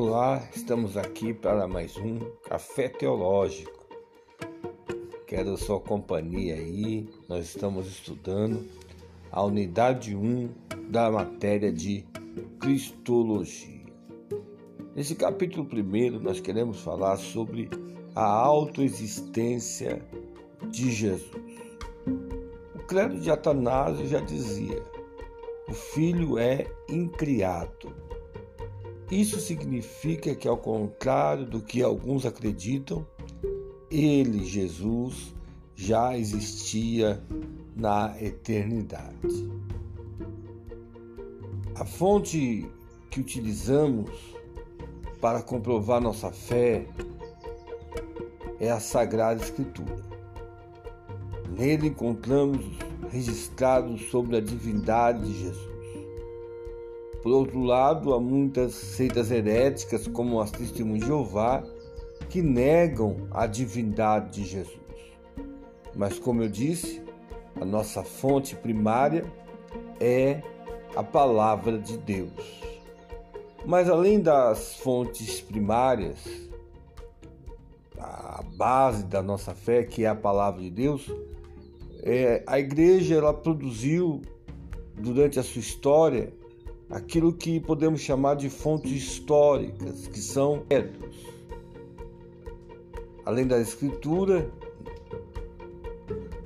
[0.00, 3.84] Olá, estamos aqui para mais um Café Teológico.
[5.26, 7.08] Quero sua companhia aí.
[7.28, 8.64] Nós estamos estudando
[9.32, 10.50] a unidade 1
[10.88, 12.06] da matéria de
[12.60, 13.86] Cristologia.
[14.94, 17.68] Nesse capítulo primeiro, nós queremos falar sobre
[18.14, 20.00] a autoexistência
[20.70, 21.28] de Jesus.
[22.06, 24.80] O credo de Atanásio já dizia:
[25.68, 28.07] o filho é incriado
[29.10, 33.06] isso significa que, ao contrário do que alguns acreditam,
[33.90, 35.34] ele, Jesus,
[35.74, 37.22] já existia
[37.74, 39.48] na eternidade.
[41.74, 42.68] A fonte
[43.10, 44.10] que utilizamos
[45.20, 46.86] para comprovar nossa fé
[48.60, 50.04] é a Sagrada Escritura.
[51.56, 52.64] Nele encontramos
[53.10, 55.77] registrados sobre a divindade de Jesus.
[57.22, 61.64] Por outro lado, há muitas seitas heréticas, como as Testemunhas de Jeová,
[62.28, 64.78] que negam a divindade de Jesus.
[65.96, 67.02] Mas, como eu disse,
[67.60, 69.24] a nossa fonte primária
[70.00, 70.42] é
[70.94, 72.30] a palavra de Deus.
[73.66, 76.18] Mas, além das fontes primárias,
[77.98, 81.10] a base da nossa fé, que é a palavra de Deus,
[82.02, 84.22] é, a igreja ela produziu
[84.96, 86.32] durante a sua história
[86.90, 91.16] aquilo que podemos chamar de fontes históricas, que são credos.
[93.24, 94.50] Além da escritura,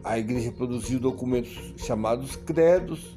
[0.03, 3.17] a igreja produziu documentos chamados credos.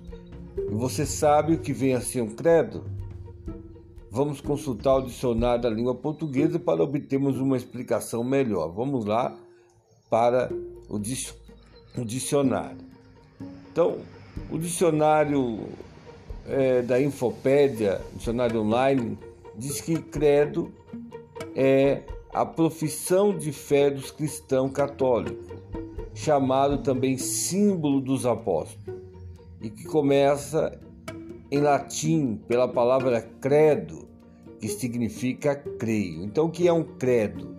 [0.57, 2.83] E você sabe o que vem a ser um credo?
[4.11, 8.71] Vamos consultar o dicionário da língua portuguesa para obtermos uma explicação melhor.
[8.71, 9.35] Vamos lá
[10.09, 10.49] para
[10.87, 10.99] o
[12.05, 12.85] dicionário.
[13.71, 13.97] Então,
[14.49, 15.67] o dicionário
[16.47, 19.17] é, da Infopédia, dicionário online,
[19.56, 20.72] diz que credo
[21.56, 25.45] é a profissão de fé dos cristãos católicos,
[26.13, 29.00] chamado também símbolo dos apóstolos,
[29.61, 30.78] e que começa
[31.50, 34.07] em latim pela palavra credo,
[34.59, 36.23] que significa creio.
[36.23, 37.56] Então, o que é um credo?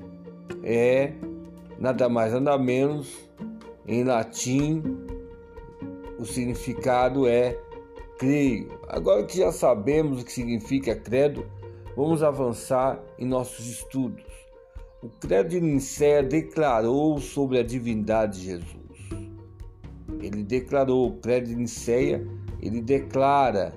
[0.63, 1.13] É
[1.79, 3.15] nada mais nada menos
[3.87, 4.83] em latim
[6.19, 7.59] o significado é
[8.19, 8.79] creio.
[8.89, 11.47] Agora que já sabemos o que significa credo,
[11.97, 14.25] vamos avançar em nossos estudos.
[15.03, 18.77] O credo de Nicéia declarou sobre a divindade de Jesus.
[20.21, 22.27] Ele declarou, o credo de Nicéia,
[22.61, 23.75] ele declara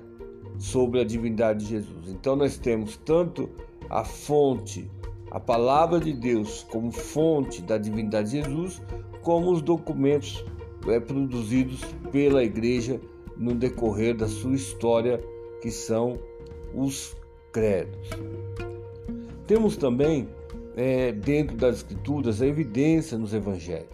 [0.58, 2.08] sobre a divindade de Jesus.
[2.08, 3.48] Então nós temos tanto
[3.88, 4.90] a fonte,
[5.30, 8.82] a palavra de Deus como fonte da divindade de Jesus,
[9.22, 10.44] como os documentos
[10.88, 13.00] é, produzidos pela igreja
[13.40, 15.18] no decorrer da sua história,
[15.62, 16.18] que são
[16.74, 17.16] os
[17.50, 18.10] credos.
[19.46, 20.28] Temos também,
[20.76, 23.88] é, dentro das Escrituras, a evidência nos Evangelhos.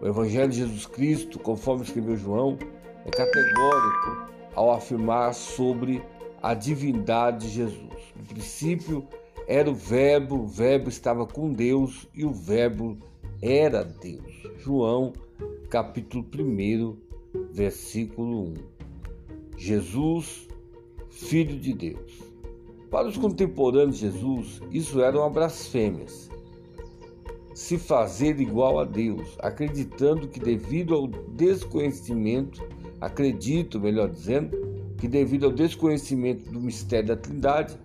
[0.00, 2.56] O Evangelho de Jesus Cristo, conforme escreveu João,
[3.04, 6.00] é categórico ao afirmar sobre
[6.40, 8.14] a divindade de Jesus.
[8.16, 9.06] No princípio
[9.46, 12.96] era o Verbo, o Verbo estava com Deus e o Verbo
[13.42, 14.46] era Deus.
[14.58, 15.12] João,
[15.68, 17.09] capítulo 1,
[17.52, 18.54] versículo 1.
[19.56, 20.48] Jesus,
[21.08, 22.22] Filho de Deus.
[22.90, 26.06] Para os contemporâneos de Jesus, isso era uma blasfêmia.
[27.54, 32.66] Se fazer igual a Deus, acreditando que devido ao desconhecimento,
[33.00, 34.56] acredito, melhor dizendo,
[34.96, 37.78] que devido ao desconhecimento do mistério da Trindade,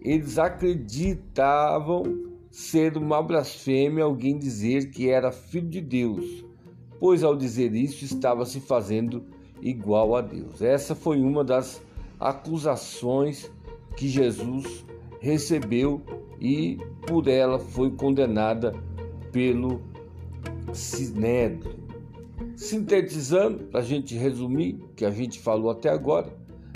[0.00, 2.02] eles acreditavam
[2.50, 6.44] ser uma blasfêmia alguém dizer que era filho de Deus,
[7.02, 9.24] pois ao dizer isso estava se fazendo
[9.60, 10.62] igual a Deus.
[10.62, 11.82] Essa foi uma das
[12.20, 13.50] acusações
[13.96, 14.86] que Jesus
[15.18, 16.00] recebeu
[16.40, 18.72] e por ela foi condenada
[19.32, 19.80] pelo
[20.72, 21.74] Sinédrio.
[22.54, 26.32] Sintetizando, para a gente resumir o que a gente falou até agora,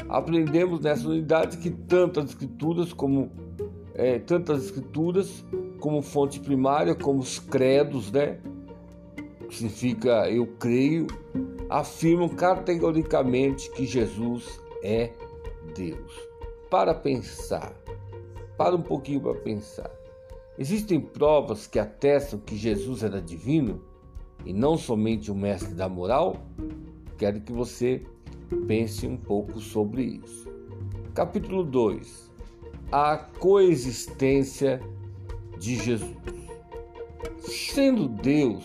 [0.08, 3.30] aprendemos nessa unidade que tantas escrituras como
[3.94, 5.44] é, tantas escrituras
[5.78, 8.40] como fonte primária, como os credos, né,
[9.54, 11.06] significa eu creio,
[11.68, 15.10] afirmam categoricamente que Jesus é
[15.74, 16.12] Deus.
[16.70, 17.72] Para pensar,
[18.56, 19.90] para um pouquinho para pensar.
[20.58, 23.82] Existem provas que atestam que Jesus era divino
[24.44, 26.36] e não somente o mestre da moral?
[27.18, 28.02] Quero que você
[28.66, 30.50] pense um pouco sobre isso.
[31.14, 32.30] Capítulo 2.
[32.92, 34.80] A coexistência
[35.58, 36.16] de Jesus.
[37.38, 38.64] Sendo Deus,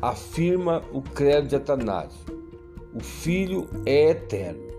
[0.00, 2.20] afirma o credo de Atanásio.
[2.94, 4.70] O Filho é eterno.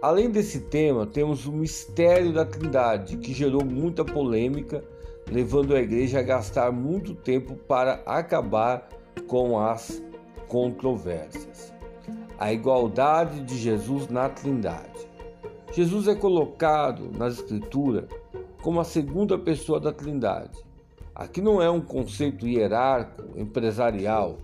[0.00, 4.84] Além desse tema, temos o mistério da Trindade, que gerou muita polêmica,
[5.30, 8.88] levando a igreja a gastar muito tempo para acabar
[9.26, 10.02] com as
[10.48, 11.72] controvérsias.
[12.38, 15.08] A igualdade de Jesus na Trindade.
[15.72, 18.06] Jesus é colocado na Escritura
[18.62, 20.64] como a segunda pessoa da Trindade.
[21.14, 24.38] Aqui não é um conceito hierárquico, empresarial,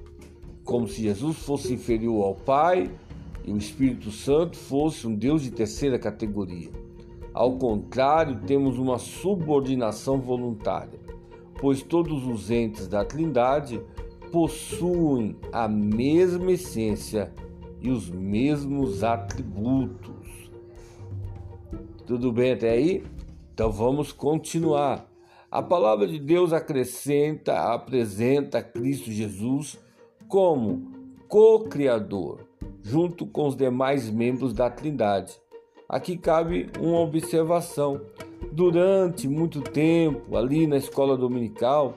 [0.64, 2.88] como se Jesus fosse inferior ao Pai
[3.44, 6.70] e o Espírito Santo fosse um Deus de terceira categoria.
[7.34, 11.00] Ao contrário, temos uma subordinação voluntária,
[11.60, 13.82] pois todos os entes da Trindade
[14.30, 17.32] possuem a mesma essência
[17.80, 20.50] e os mesmos atributos.
[22.06, 23.02] Tudo bem até aí?
[23.52, 25.09] Então vamos continuar.
[25.50, 29.80] A palavra de Deus acrescenta, apresenta Cristo Jesus
[30.28, 30.92] como
[31.26, 32.46] co-criador,
[32.84, 35.36] junto com os demais membros da Trindade.
[35.88, 38.00] Aqui cabe uma observação.
[38.52, 41.96] Durante muito tempo, ali na escola dominical,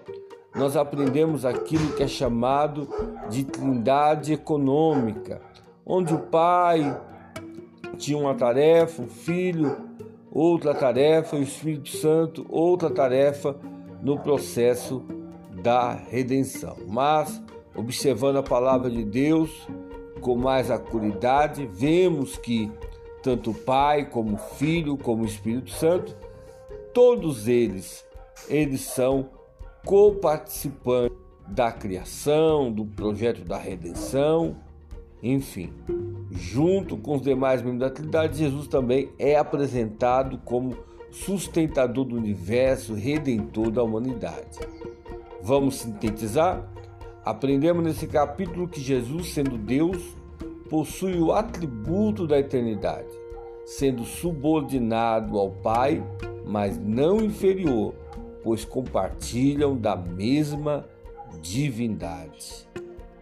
[0.56, 2.88] nós aprendemos aquilo que é chamado
[3.30, 5.40] de trindade econômica,
[5.86, 7.00] onde o pai
[7.98, 9.93] tinha uma tarefa, o filho
[10.34, 13.56] outra tarefa, o Espírito Santo outra tarefa
[14.02, 15.06] no processo
[15.62, 16.76] da redenção.
[16.88, 17.42] Mas,
[17.76, 19.68] observando a palavra de Deus
[20.20, 22.72] com mais acuridade, vemos que
[23.22, 26.16] tanto o Pai como o Filho, como o Espírito Santo,
[26.94, 28.06] todos eles,
[28.50, 29.30] eles são
[29.86, 34.58] coparticipantes da criação, do projeto da redenção,
[35.24, 35.72] enfim.
[36.30, 40.76] Junto com os demais membros da Trindade, Jesus também é apresentado como
[41.10, 44.60] sustentador do universo, redentor da humanidade.
[45.42, 46.68] Vamos sintetizar?
[47.24, 50.18] Aprendemos nesse capítulo que Jesus, sendo Deus,
[50.70, 53.08] possui o atributo da eternidade,
[53.66, 56.04] sendo subordinado ao Pai,
[56.46, 57.94] mas não inferior,
[58.44, 60.86] pois compartilham da mesma
[61.42, 62.68] divindade.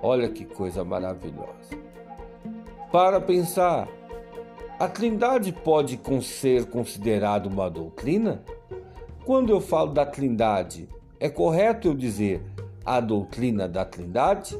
[0.01, 1.90] Olha que coisa maravilhosa.
[2.91, 3.87] Para pensar,
[4.77, 8.43] a Trindade pode ser considerada uma doutrina?
[9.23, 12.41] Quando eu falo da Trindade, é correto eu dizer
[12.83, 14.59] a doutrina da Trindade?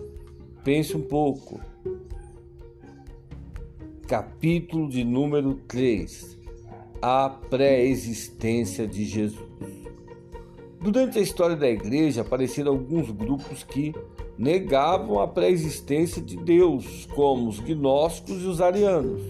[0.64, 1.60] Pense um pouco.
[4.08, 6.38] Capítulo de número 3
[7.02, 9.51] A pré-existência de Jesus.
[10.82, 13.94] Durante a história da igreja apareceram alguns grupos que
[14.36, 19.22] negavam a pré-existência de Deus, como os gnósticos e os arianos.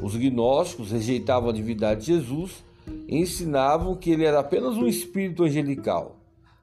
[0.00, 2.64] Os gnósticos rejeitavam a divindade de Jesus
[3.08, 6.18] e ensinavam que ele era apenas um espírito angelical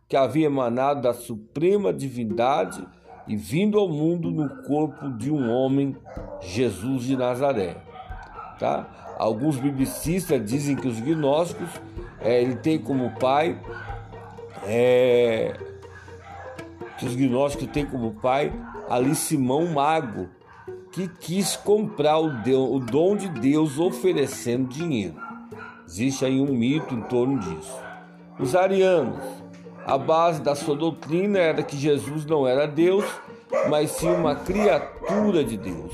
[0.07, 2.85] que havia emanado da suprema divindade
[3.27, 5.95] e vindo ao mundo no corpo de um homem,
[6.41, 7.77] Jesus de Nazaré.
[8.59, 9.15] Tá?
[9.17, 11.69] Alguns biblicistas dizem que os gnósticos
[12.21, 13.59] é, ele tem como pai
[14.65, 15.53] é,
[16.97, 18.51] que os gnósticos têm como pai
[18.89, 20.29] ali Simão Mago,
[20.91, 22.29] que quis comprar o,
[22.73, 25.15] o dom de Deus oferecendo dinheiro.
[25.87, 27.79] Existe aí um mito em torno disso.
[28.39, 29.23] Os arianos,
[29.85, 33.05] a base da sua doutrina era que Jesus não era Deus,
[33.69, 35.93] mas sim uma criatura de Deus.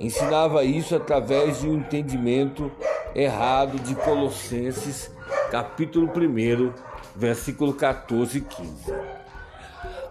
[0.00, 2.70] Ensinava isso através de um entendimento
[3.14, 5.14] errado de Colossenses,
[5.50, 8.72] capítulo 1, versículo 14 e 15.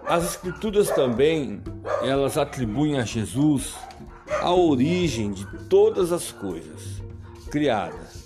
[0.06, 1.62] As escrituras também,
[2.04, 3.76] elas atribuem a Jesus
[4.42, 7.02] a origem de todas as coisas
[7.50, 8.22] criadas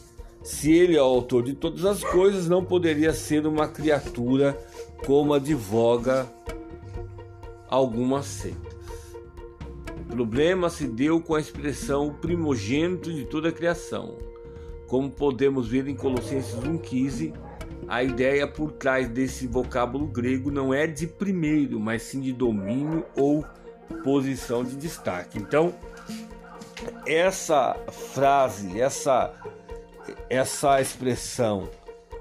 [0.45, 4.55] se ele é o autor de todas as coisas, não poderia ser uma criatura
[5.03, 6.31] como advoga
[7.67, 8.75] algumas seitas.
[10.01, 14.19] O problema se deu com a expressão primogênito de toda a criação.
[14.85, 17.33] Como podemos ver em Colossenses 1,15,
[17.87, 23.05] a ideia por trás desse vocábulo grego não é de primeiro, mas sim de domínio
[23.15, 23.45] ou
[24.03, 25.37] posição de destaque.
[25.37, 25.73] Então,
[27.05, 29.33] essa frase, essa
[30.29, 31.69] essa expressão,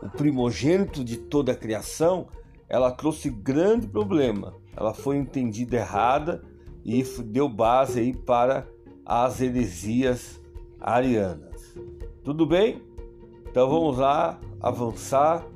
[0.02, 2.28] o primogênito de toda a criação,
[2.68, 4.54] ela trouxe grande problema.
[4.76, 6.42] Ela foi entendida errada
[6.85, 8.66] e deu base aí para
[9.04, 10.40] as heresias
[10.80, 11.75] arianas.
[12.23, 12.83] Tudo bem?
[13.54, 15.46] Então vamos lá avançar.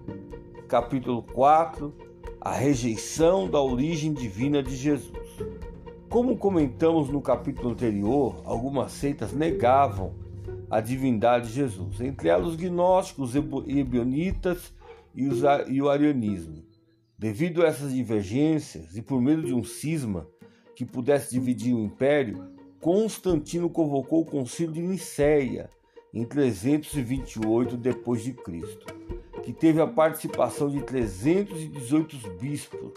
[0.69, 1.93] Capítulo 4:
[2.41, 5.19] A rejeição da origem divina de Jesus.
[6.09, 10.15] Como comentamos no capítulo anterior, algumas seitas negavam
[10.71, 14.73] a divindade de Jesus, entre elas os gnósticos, os ebionitas
[15.13, 16.63] e, os, e o arianismo.
[17.19, 20.25] Devido a essas divergências e por meio de um cisma
[20.77, 22.49] que pudesse dividir o império,
[22.81, 25.69] Constantino convocou o concílio de Nicéia
[26.13, 28.87] em 328 depois de Cristo,
[29.43, 32.93] que teve a participação de 318 bispos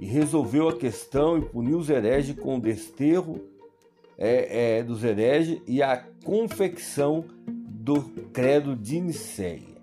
[0.00, 3.40] e resolveu a questão e puniu os hereges com o desterro
[4.16, 9.78] é, é, dos hereges e a confecção do credo de Nicéia.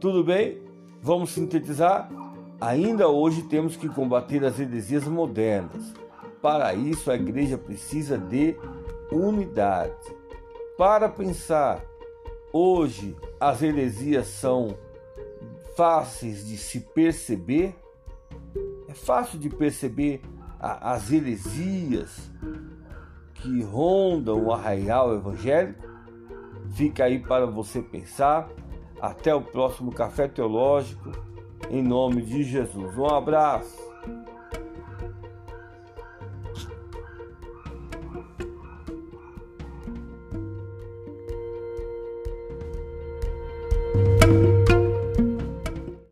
[0.00, 0.58] Tudo bem?
[1.02, 2.10] Vamos sintetizar?
[2.60, 5.94] Ainda hoje temos que combater as heresias modernas.
[6.40, 8.56] Para isso, a igreja precisa de
[9.10, 10.19] unidade.
[10.80, 11.84] Para pensar,
[12.50, 14.78] hoje as heresias são
[15.76, 17.76] fáceis de se perceber?
[18.88, 20.22] É fácil de perceber
[20.58, 22.30] as heresias
[23.34, 25.86] que rondam o arraial evangélico?
[26.70, 28.48] Fica aí para você pensar.
[29.02, 31.12] Até o próximo Café Teológico,
[31.68, 32.96] em nome de Jesus.
[32.96, 33.89] Um abraço.